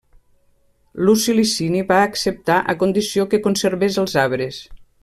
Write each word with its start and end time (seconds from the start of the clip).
Luci 1.09 1.35
Licini 1.41 1.83
va 1.91 1.99
acceptar 2.07 2.59
a 2.73 2.77
condició 2.85 3.31
que 3.35 3.45
conservés 3.49 4.05
els 4.07 4.19
arbres. 4.27 4.65